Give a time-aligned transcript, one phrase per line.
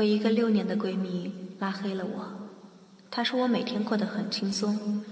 [0.00, 2.24] 我一个六年的闺蜜拉黑了我，
[3.10, 5.04] 她说我每天过得很轻松，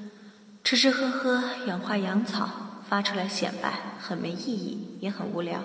[0.64, 2.48] 吃吃喝喝，养花养草，
[2.88, 3.70] 发出来显摆，
[4.00, 5.60] 很没意义，也很无聊。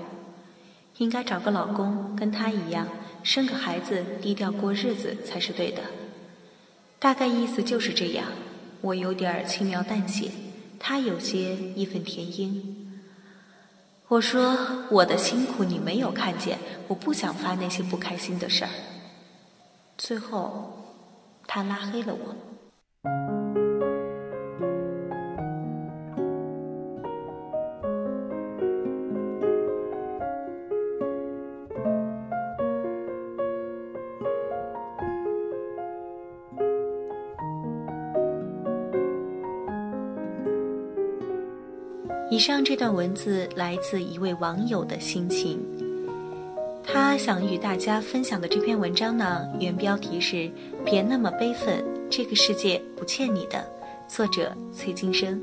[0.97, 2.86] 应该找个老公跟她一样，
[3.23, 5.83] 生个孩子，低调过日子才是对的。
[6.99, 8.25] 大概意思就是这样。
[8.81, 10.31] 我有点轻描淡写，
[10.77, 13.01] 她有些义愤填膺。
[14.09, 14.57] 我说
[14.89, 16.57] 我的辛苦你没有看见，
[16.89, 18.71] 我不想发那些不开心的事儿。
[19.96, 20.70] 最后，
[21.47, 22.36] 他拉黑了我。
[42.30, 45.62] 以上这段文字来自一位网友的心情。
[46.94, 50.47] 他想与大家分享的这篇文章呢，原标题是
[50.86, 53.67] “别那么悲愤，这个世界不欠你的”，
[54.08, 55.42] 作者崔金生。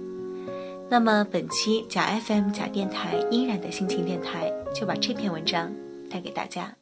[0.88, 5.72] 那么本期假 FM 假电台依然的心情电台就把这篇文章
[6.08, 6.72] 带给大家。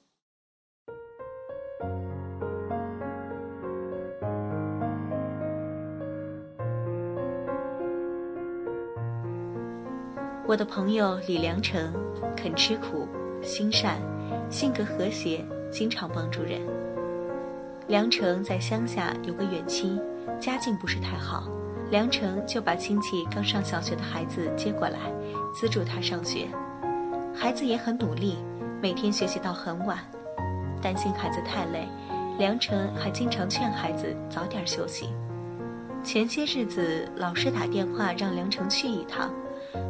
[10.46, 11.90] 我的朋友李良成，
[12.36, 13.08] 肯吃苦，
[13.42, 13.98] 心善，
[14.50, 16.60] 性格和谐，经常帮助人。
[17.86, 20.00] 梁成在乡下有个远亲，
[20.40, 21.48] 家境不是太好，
[21.90, 24.98] 梁成就把亲戚刚上小学的孩子接过来，
[25.54, 26.48] 资助他上学。
[27.34, 28.36] 孩子也很努力，
[28.82, 29.98] 每天学习到很晚。
[30.82, 31.88] 担心孩子太累，
[32.38, 35.08] 梁成还经常劝孩子早点休息。
[36.04, 39.32] 前些日子，老师打电话让梁成去一趟。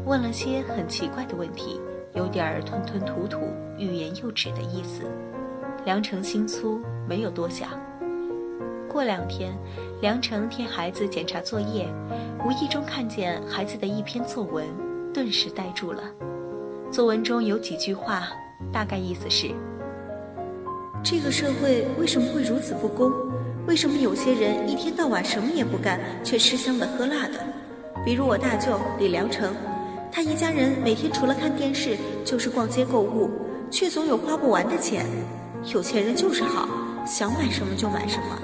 [0.04, 1.80] 问了些很奇怪的问题，
[2.14, 3.40] 有点吞吞吐吐、
[3.76, 5.02] 欲言又止的意思。
[5.84, 7.70] 梁成心粗，没有多想。
[8.88, 9.56] 过两天，
[10.00, 11.86] 梁成替孩子检查作业，
[12.44, 14.66] 无意中看见孩子的一篇作文，
[15.12, 16.02] 顿时呆住了。
[16.90, 18.28] 作文中有几句话，
[18.72, 19.50] 大概意思是：
[21.02, 23.12] 这个社会为什么会如此不公？
[23.66, 27.34] 为什么有些人一天到晚什么也不干，却吃香的喝辣的？
[28.04, 29.54] 比如我大舅李良成，
[30.10, 33.30] 他一家人每天除了看电视就是逛街购物，
[33.70, 35.06] 却总有花不完的钱。
[35.74, 36.68] 有钱人就是好，
[37.06, 38.38] 想买什么就买什么。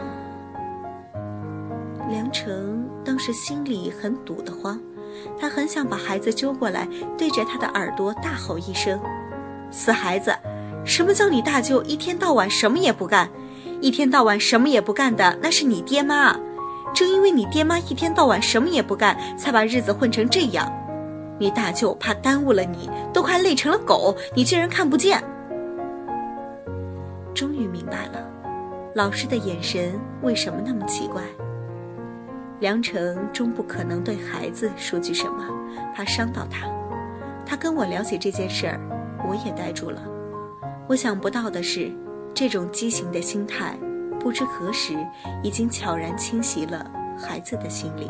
[2.11, 4.79] 梁成当时心里很堵得慌，
[5.41, 6.87] 他很想把孩子揪过来，
[7.17, 9.01] 对着他的耳朵大吼一声
[9.71, 10.35] ：“死孩子！
[10.85, 13.29] 什么叫你大舅一天到晚什么也不干？
[13.81, 16.39] 一天到晚什么也不干的那是你爹妈。”
[16.95, 20.71] 正因为你爹妈一天到晚什么也不干，才把日子混成这样。
[21.39, 25.22] 你大舅怕耽误了你，都快累成了狗，你竟然看不见。
[27.34, 28.25] 终于明白了，
[28.95, 31.23] 老师的眼神为什么那么奇怪。
[32.61, 35.44] 梁成终不可能对孩子说句什么，
[35.94, 36.67] 怕伤到他。
[37.44, 38.81] 他跟我聊起这件事儿，
[39.28, 40.00] 我也呆住了。
[40.89, 41.93] 我想不到的是，
[42.33, 43.77] 这种畸形的心态。
[44.21, 44.94] 不知何时，
[45.43, 48.09] 已经悄然侵袭了孩子的心灵。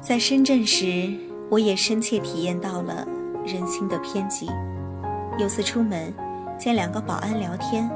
[0.00, 1.12] 在深圳时，
[1.50, 3.06] 我也深切体验到了
[3.44, 4.46] 人心的偏激。
[5.38, 6.14] 有次出门，
[6.58, 7.90] 见两个保安聊天，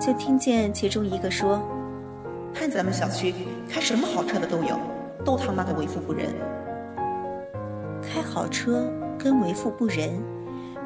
[0.00, 1.60] 就听见其中一个说
[2.54, 3.34] ：“看咱们小区
[3.68, 4.78] 开什么好车的都有，
[5.24, 6.32] 都他妈的为富不仁。”
[8.00, 8.88] 开好车
[9.18, 10.22] 跟为富不仁，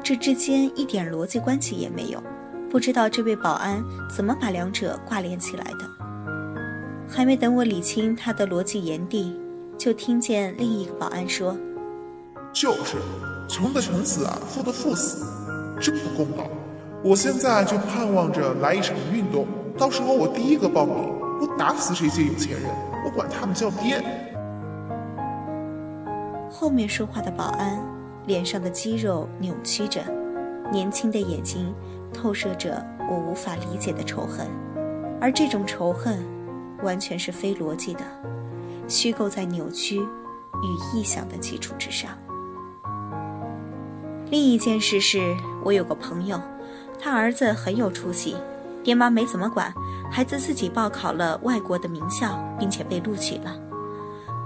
[0.03, 2.21] 这之间一点逻辑关系也没有。
[2.69, 3.83] 不知道这位保安
[4.15, 5.87] 怎么把两者挂连起来的。
[7.07, 9.39] 还没等我理清他的逻辑言地，
[9.83, 11.53] 就听见另一个保安说
[12.55, 12.95] ：“就是，
[13.49, 15.25] 穷的穷死啊，富的富死，
[15.77, 16.45] 真不公道。
[17.03, 19.45] 我现在就盼望着来一场运动，
[19.77, 20.95] 到时候我第一个报名，
[21.41, 22.71] 我打死这些有钱人，
[23.03, 24.01] 我管他们叫爹。”
[26.49, 27.77] 后面说话的保安
[28.25, 29.99] 脸上的肌肉扭曲着，
[30.71, 31.75] 年轻的眼睛。
[32.13, 34.47] 透射着我无法理解的仇恨，
[35.19, 36.23] 而这种仇恨，
[36.83, 38.01] 完全是非逻辑的，
[38.87, 42.11] 虚构在扭曲与臆想的基础之上。
[44.29, 46.39] 另一件事是，我有个朋友，
[46.99, 48.35] 他儿子很有出息，
[48.83, 49.73] 爹妈没怎么管，
[50.11, 53.55] 孩子自己报考了外国的名校，并且被录取了。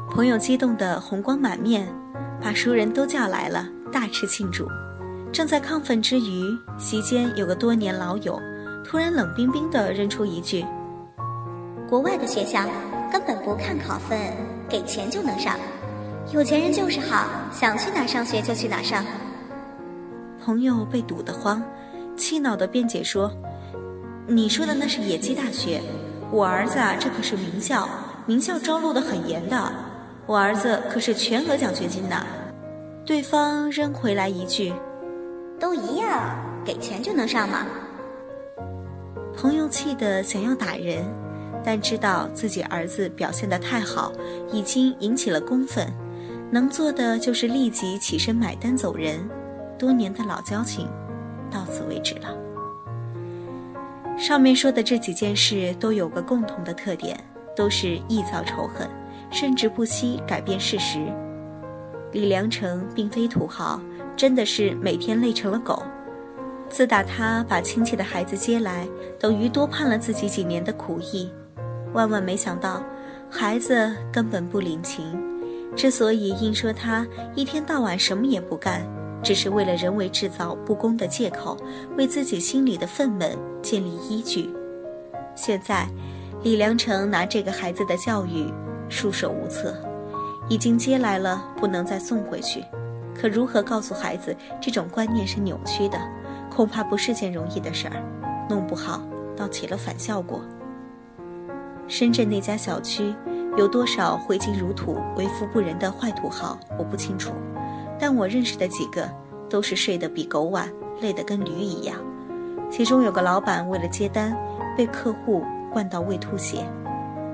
[0.09, 1.87] 朋友激动得红光满面，
[2.41, 4.67] 把熟人都叫来了，大吃庆祝。
[5.31, 8.39] 正在亢奋之余，席间有个多年老友
[8.83, 10.65] 突然冷冰冰地扔出一句
[11.87, 12.61] ：“国外的学校
[13.11, 14.17] 根本不看考分，
[14.69, 15.57] 给钱就能上，
[16.31, 19.03] 有钱人就是好，想去哪上学就去哪上。”
[20.43, 21.61] 朋友被堵得慌，
[22.15, 23.31] 气恼地辩解说
[24.27, 25.81] ：“你说的那是野鸡大学，
[26.31, 27.87] 我儿子啊，这可是名校，
[28.25, 29.71] 名校招录的很严的，
[30.25, 32.15] 我儿子可是全额奖学金呢。
[33.05, 34.73] 对方扔回来一句
[35.59, 37.65] ：“都一样，给钱就能上吗？”
[39.35, 41.05] 朋友气得想要打人，
[41.67, 44.13] 但知道自己儿子表现得太好，
[44.53, 45.85] 已经引起了公愤，
[46.49, 49.19] 能做的就是立即起身买单走人。
[49.77, 50.87] 多年的老交情，
[51.51, 52.33] 到此为止了。
[54.17, 57.19] 上面说的这几件事都有个共同的特点，
[57.53, 58.87] 都是易造仇恨，
[59.29, 60.99] 甚至不惜改变事实。
[62.13, 63.77] 李良成并非土豪，
[64.15, 65.83] 真的是每天累成了狗。
[66.69, 68.87] 自打他把亲戚的孩子接来，
[69.19, 71.29] 等于多判了自己几年的苦役。
[71.93, 72.83] 万万没想到，
[73.29, 75.03] 孩子根本不领情。
[75.75, 77.05] 之所以硬说他
[77.35, 78.81] 一天到晚什么也不干，
[79.23, 81.57] 只是为了人为制造不公的借口，
[81.97, 84.49] 为自己心里的愤懑建立依据。
[85.35, 85.87] 现在，
[86.43, 88.51] 李良成拿这个孩子的教育
[88.89, 89.75] 束手无策，
[90.49, 92.63] 已经接来了，不能再送回去。
[93.13, 95.97] 可如何告诉孩子这种观念是扭曲的？
[96.49, 98.01] 恐怕不是件容易的事儿，
[98.49, 99.03] 弄不好
[99.35, 100.41] 倒起了反效果。
[101.87, 103.15] 深圳那家小区
[103.57, 107.31] 有多少挥金如土、为富不仁的坏土豪，我不清楚，
[107.97, 109.09] 但我认识的几个
[109.49, 110.69] 都是睡得比狗晚，
[111.01, 111.97] 累得跟驴一样。
[112.69, 114.37] 其中有个老板为了接单，
[114.75, 115.41] 被客户
[115.71, 116.59] 灌到胃吐血；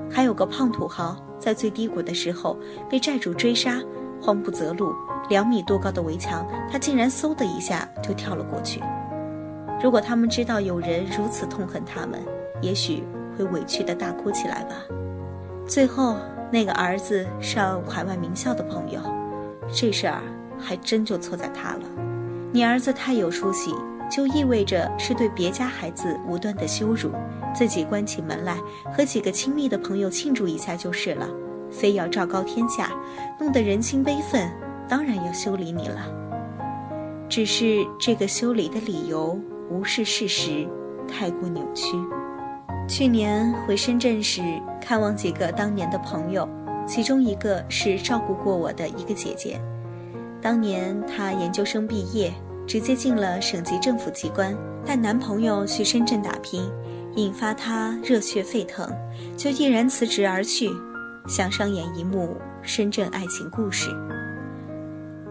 [0.08, 2.56] 还有个胖土豪在最低谷的时候
[2.88, 3.80] 被债主追杀，
[4.22, 4.94] 慌不择路，
[5.28, 8.80] 两米多高的围墙，他竟然嗖的一下就跳了过去。
[9.82, 12.20] 如果他们知道有人如此痛恨他们，
[12.62, 13.02] 也许
[13.36, 14.76] 会委屈的大哭起来吧。
[15.66, 16.16] 最后，
[16.50, 19.00] 那个儿子上海外名校的朋友，
[19.72, 20.22] 这事儿
[20.58, 21.82] 还真就错在他了。
[22.52, 23.74] 你儿子太有出息，
[24.10, 27.10] 就意味着是对别家孩子无端的羞辱。
[27.54, 28.56] 自己关起门来
[28.92, 31.28] 和几个亲密的朋友庆祝一下就是了，
[31.70, 32.90] 非要昭告天下，
[33.38, 34.50] 弄得人心悲愤，
[34.88, 36.00] 当然要修理你了。
[37.28, 39.38] 只是这个修理的理由。
[39.70, 40.68] 无视事实，
[41.08, 41.96] 太过扭曲。
[42.86, 44.42] 去年回深圳时，
[44.80, 46.46] 看望几个当年的朋友，
[46.86, 49.58] 其中一个是照顾过我的一个姐姐。
[50.42, 52.32] 当年她研究生毕业，
[52.66, 54.54] 直接进了省级政府机关，
[54.84, 56.70] 但男朋友去深圳打拼，
[57.16, 58.86] 引发她热血沸腾，
[59.34, 60.68] 就毅然辞职而去，
[61.26, 63.88] 想上演一幕深圳爱情故事。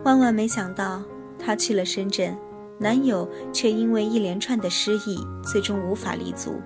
[0.03, 1.03] 万万没想到，
[1.37, 2.35] 她去了深圳。
[2.79, 6.59] 男友却因为一连串的失意，最终无法立足，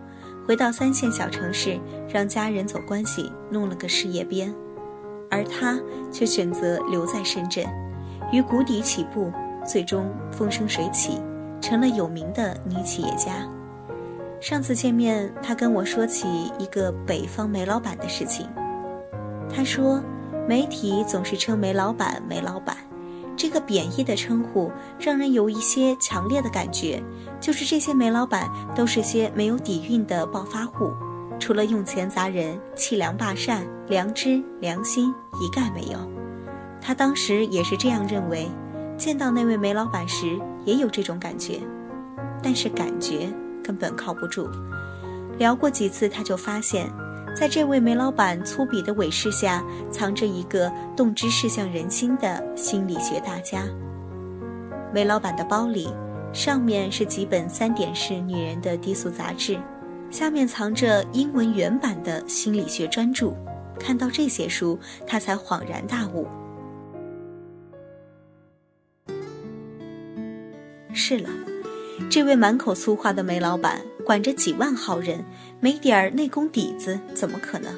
[0.48, 1.78] 回到三线小城市，
[2.08, 4.56] 让家人走关系，弄了个事业编，
[5.30, 5.78] 而他
[6.10, 7.66] 却选择留在深圳，
[8.32, 9.30] 于谷底起步，
[9.68, 11.20] 最终风生水起，
[11.60, 13.46] 成了有名的女企业家。
[14.40, 16.26] 上次见面，他跟我说起
[16.58, 18.48] 一个北方煤老板的事情，
[19.54, 20.02] 他说，
[20.48, 22.78] 媒体总是称煤老板煤老板。
[23.38, 27.02] 这个贬义的称呼让人有一些强烈的感觉，
[27.40, 30.92] 就是这些煤老板都是些没有底蕴的暴发户，
[31.40, 36.00] 除了用钱砸人、欺良霸善，良知、良心一概没有。
[36.82, 38.50] 他当时也是这样认为，
[38.98, 41.60] 见到那位煤老板时也有这种感觉，
[42.42, 43.32] 但是感觉
[43.64, 44.50] 根本靠不住。
[45.38, 46.92] 聊过几次，他就发现。
[47.38, 53.64] 在这位煤老板粗鄙的伪饰下，藏着一个洞知世相人心的心理学大家。
[54.92, 55.88] 煤老板的包里，
[56.34, 59.60] 上面是几本三点式女人的低俗杂志，
[60.10, 63.32] 下面藏着英文原版的心理学专著。
[63.80, 66.26] 看到这些书，他才恍然大悟。
[70.92, 71.30] 是了，
[72.10, 73.82] 这位满口粗话的煤老板。
[74.06, 75.22] 管着几万号人，
[75.60, 77.74] 没点儿内功底子怎么可能？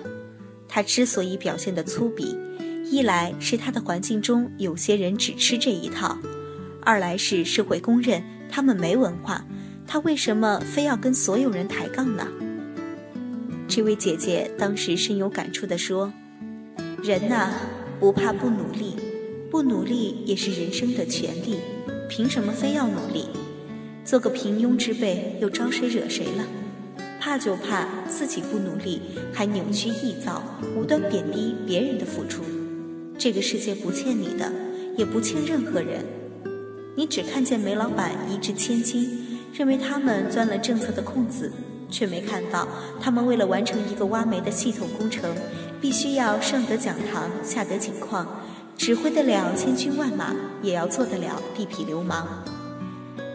[0.68, 2.38] 他之所以表现得粗鄙，
[2.86, 6.16] 一来是他的环境中有些人只吃这一套，
[6.84, 9.44] 二来是社会公认他们没文化。
[9.88, 12.28] 他为什么非要跟所有人抬杠呢？
[13.68, 16.14] 这位姐姐当时深有感触地说
[17.02, 17.52] ：“人呐，
[18.00, 18.96] 不怕不努力，
[19.50, 21.58] 不努力也是人生的权利，
[22.08, 23.26] 凭什么非要努力？”
[24.10, 26.44] 做个平庸之辈，又招谁惹谁了？
[27.20, 30.42] 怕就怕自己不努力，还扭曲臆造，
[30.76, 32.42] 无端贬低别人的付出。
[33.20, 34.52] 这个世界不欠你的，
[34.98, 36.04] 也不欠任何人。
[36.96, 41.52] 你只看见煤老板一掷千金，认为他们钻了政策的空子，
[41.92, 42.68] 却没看到
[43.00, 45.36] 他们为了完成一个挖煤的系统工程，
[45.80, 48.42] 必须要上得讲堂，下得井矿，
[48.76, 52.44] 指挥得了千军万马，也要做得了地痞流氓。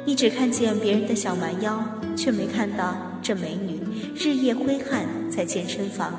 [0.06, 1.82] 你只看见别人的小蛮腰，
[2.14, 3.80] 却没看到这美女
[4.14, 6.12] 日夜挥汗在健身房，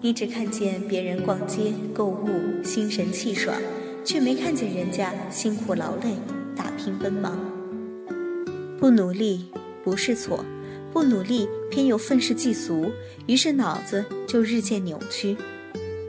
[0.00, 2.28] 你只看见别人逛街购物
[2.64, 3.56] 心神气爽，
[4.04, 6.16] 却没看见人家辛苦劳累
[6.56, 7.38] 打拼奔忙。
[8.76, 9.46] 不努力
[9.84, 10.44] 不是错，
[10.92, 12.90] 不努力偏又愤世嫉俗，
[13.26, 15.36] 于是脑子就日渐扭曲。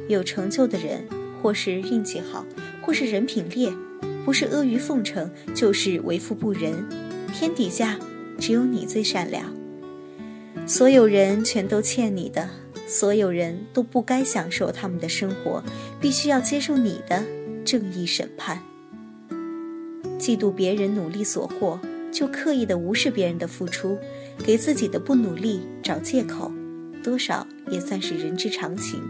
[0.08, 1.06] 有成就的人，
[1.44, 2.44] 或是运气好，
[2.82, 3.72] 或是人品劣，
[4.26, 6.74] 不是阿谀奉承，就是为富不仁。
[7.30, 8.00] 天底下
[8.38, 9.54] 只有你最善良。
[10.66, 12.50] 所有人全都欠你的，
[12.88, 15.64] 所有人都不该享受他们的生活，
[16.00, 17.24] 必须要接受你的
[17.64, 18.62] 正义审判。
[20.20, 21.80] 嫉妒别人努力所获，
[22.12, 23.98] 就刻意的无视别人的付出，
[24.44, 26.52] 给自己的不努力找借口，
[27.04, 29.02] 多少也算是人之常情。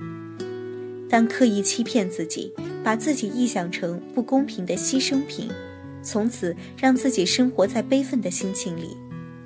[1.10, 5.50] 但刻意欺骗自己，把自己臆想成不公平的牺牲品，
[6.02, 8.98] 从此让自己生活在悲愤的心情里，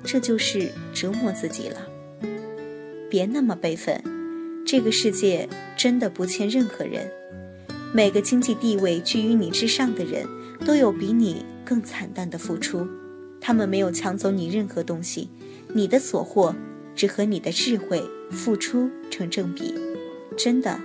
[0.04, 1.88] 这就是折磨自己了。
[3.10, 4.02] 别那么悲愤，
[4.66, 7.10] 这个世界真的不欠任何人。
[7.92, 10.26] 每个经济地位居于你之上的人，
[10.66, 12.86] 都有比你更惨淡的付出。
[13.40, 15.28] 他们没有抢走你任何东西，
[15.74, 16.54] 你的所获
[16.96, 19.74] 只和你的智慧付出成正比。
[20.36, 20.80] 真的，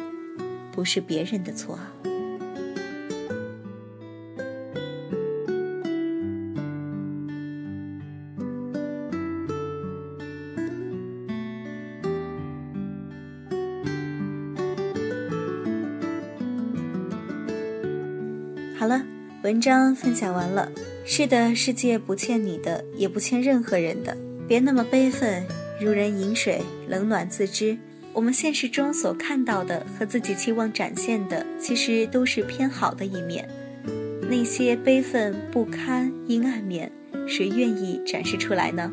[0.72, 1.80] 不是别人的错。
[18.80, 19.04] 好了，
[19.44, 20.72] 文章分享完了。
[21.04, 24.16] 是的，世界不欠你的，也不欠任何人的。
[24.48, 25.46] 别那么悲愤，
[25.82, 27.78] 如人饮水，冷暖自知。
[28.14, 33.46] 我们现实中所看到的和自己期望展现的，其实都是偏好的一面。
[34.30, 36.90] 那些悲愤不堪、阴暗面，
[37.28, 38.90] 谁愿意展示出来呢？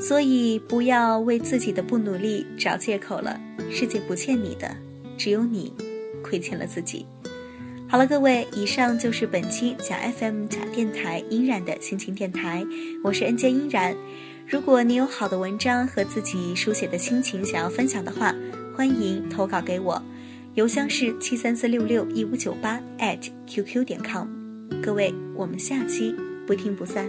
[0.00, 3.40] 所以，不要为自己的不努力找借口了。
[3.70, 4.76] 世界不欠你的，
[5.16, 5.72] 只有你
[6.24, 7.06] 亏欠了自己。
[7.88, 12.66] 好了，各位，以上就是本期假 FM 假电台音染的心情电台，
[13.04, 13.96] 我是 N J 音染。
[14.44, 18.34] 如果你有好的文章和自己书写的心情想要分享的话，
[18.76, 20.02] 欢迎投稿给我，
[20.54, 22.82] 邮箱是七三四六六一五九八
[23.46, 24.26] @QQ 点 com。
[24.82, 26.12] 各位，我们下期
[26.44, 27.08] 不听不散。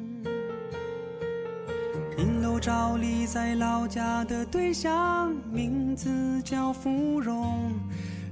[2.21, 6.07] 银楼照例在老家的对象，名字
[6.43, 7.73] 叫芙蓉。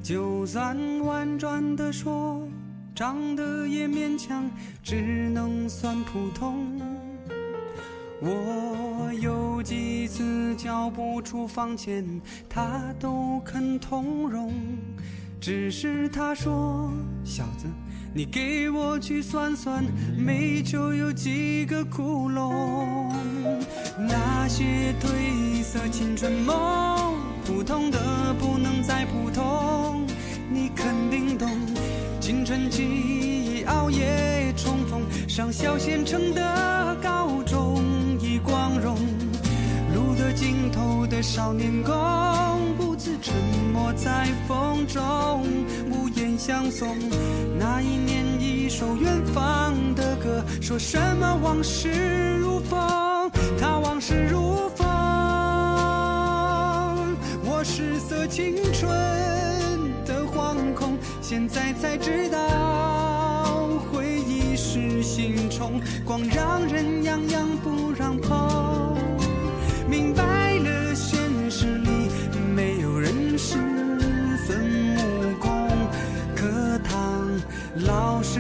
[0.03, 2.47] 就算婉转的说，
[2.93, 4.47] 长得也勉强，
[4.83, 6.79] 只能算普通。
[8.21, 12.05] 我有几次交不出房钱，
[12.47, 14.53] 他都肯通融。
[15.41, 16.91] 只是他说，
[17.23, 17.65] 小子。
[18.11, 19.83] 你给我去算算，
[20.17, 23.11] 煤球有几个窟窿？
[23.97, 27.15] 那些褪色青春梦，
[27.45, 30.05] 普通的不能再普通。
[30.51, 31.49] 你肯定懂，
[32.19, 37.83] 青春期熬夜冲锋，上小县城的高中
[38.19, 38.97] 已光荣。
[39.93, 41.93] 路的尽头的少年宫，
[42.77, 43.33] 不自沉
[43.73, 45.43] 默在风中，
[45.91, 46.95] 无言相送。
[47.57, 52.79] 那一年，一首远方的歌，说什么往事如风，
[58.27, 58.89] 青春
[60.05, 68.95] 的惶恐，现在才知道，回忆是心虫，光让人痒痒不让碰。
[69.89, 70.23] 明白
[70.59, 71.89] 了，现实里
[72.55, 73.57] 没有人是
[74.45, 75.67] 孙悟空，
[76.35, 77.27] 课堂
[77.75, 78.39] 老师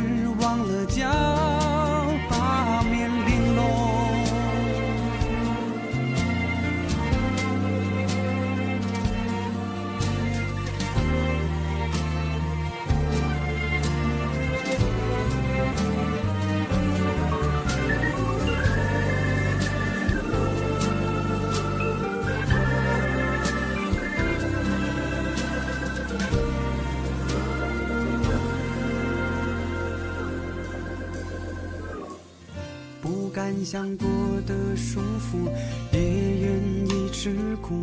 [33.63, 34.07] 想过
[34.45, 35.49] 的舒服，
[35.91, 37.75] 也愿意吃苦，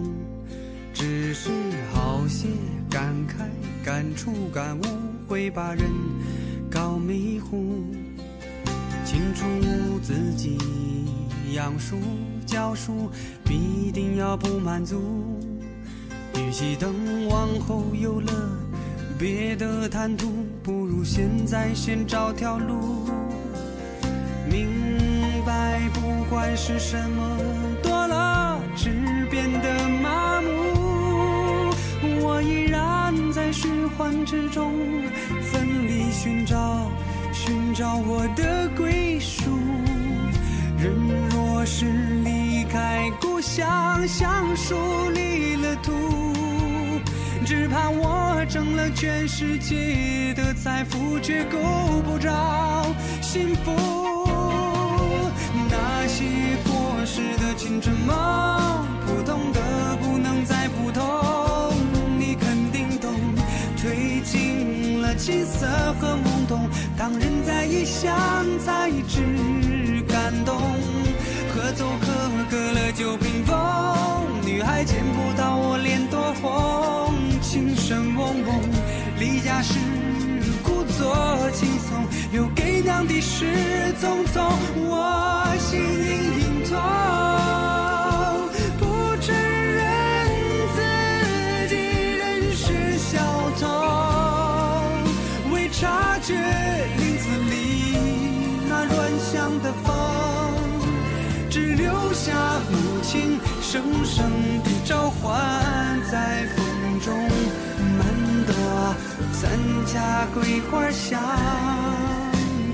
[0.93, 1.51] 只是
[1.93, 2.49] 好些
[2.91, 3.45] 感慨、
[3.85, 4.83] 感触、感悟，
[5.29, 5.85] 会把人
[6.71, 7.85] 搞迷糊。
[9.05, 9.45] 清楚
[10.03, 10.59] 自己
[11.53, 11.97] 养书
[12.45, 13.11] 教书，
[13.45, 15.01] 必定要不满足。
[16.35, 16.93] 与其等
[17.29, 18.33] 往后有了
[19.19, 23.09] 别的谈吐，不如现在先找条路。
[24.51, 24.69] 明，
[26.29, 27.39] 管是什么
[27.83, 28.91] 多了，只
[29.31, 31.73] 变得麻木。
[32.21, 34.73] 我依然在循环之中，
[35.43, 36.91] 奋力寻找，
[37.33, 39.51] 寻找我的归属。
[40.79, 40.93] 人
[41.31, 41.87] 若是
[42.25, 44.75] 离开故乡，像树
[45.15, 45.93] 离了土，
[47.45, 51.59] 只怕我挣了全世界的财富，却够
[52.05, 52.87] 不着
[53.23, 54.06] 幸福。
[56.17, 56.25] 起
[56.65, 58.17] 过时的青春梦，
[59.05, 59.61] 普通的
[60.01, 61.05] 不能再普通，
[62.19, 63.13] 你肯定懂。
[63.77, 65.67] 褪尽了青涩
[66.01, 68.11] 和懵懂，当人在异乡
[68.65, 70.57] 才知感动。
[71.55, 72.07] 合奏可
[72.51, 73.45] 乐了酒瓶
[107.01, 107.15] 中
[107.99, 108.07] 漫
[108.47, 108.95] 朵
[109.33, 111.21] 三家桂花香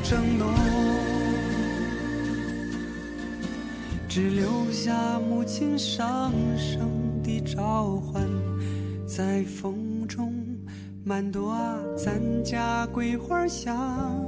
[0.02, 0.48] 正浓。
[4.08, 6.90] 只留下母亲声声
[7.22, 8.22] 的召唤，
[9.06, 10.34] 在风中
[11.02, 11.56] 漫朵
[11.96, 14.22] 咱家桂花香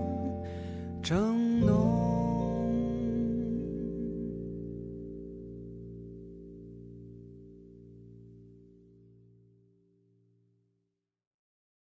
[1.02, 2.04] 正浓。